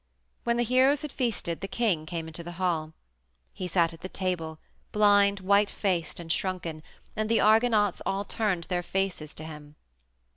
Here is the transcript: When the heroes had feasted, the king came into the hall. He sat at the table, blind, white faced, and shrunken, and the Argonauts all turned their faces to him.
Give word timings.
When 0.45 0.57
the 0.57 0.63
heroes 0.63 1.03
had 1.03 1.11
feasted, 1.11 1.61
the 1.61 1.67
king 1.67 2.07
came 2.07 2.25
into 2.27 2.41
the 2.43 2.53
hall. 2.53 2.93
He 3.53 3.67
sat 3.67 3.93
at 3.93 4.01
the 4.01 4.09
table, 4.09 4.57
blind, 4.91 5.41
white 5.41 5.69
faced, 5.69 6.19
and 6.19 6.31
shrunken, 6.31 6.81
and 7.15 7.29
the 7.29 7.39
Argonauts 7.39 8.01
all 8.03 8.23
turned 8.25 8.63
their 8.63 8.81
faces 8.81 9.35
to 9.35 9.43
him. 9.43 9.75